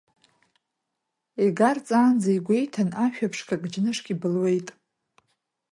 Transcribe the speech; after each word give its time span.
Игарҵаанӡа 1.45 2.29
игәеиҭан 2.37 2.89
ашәа 3.03 3.27
ԥшқак, 3.31 3.63
џьнышк 3.71 4.05
ибылуеит. 4.13 4.67